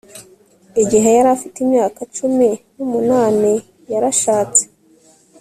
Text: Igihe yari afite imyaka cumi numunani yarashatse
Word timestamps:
Igihe 0.83 1.07
yari 1.17 1.29
afite 1.37 1.57
imyaka 1.65 1.99
cumi 2.15 2.47
numunani 2.75 3.53
yarashatse 3.91 4.63